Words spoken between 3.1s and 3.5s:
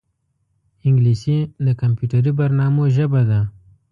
ده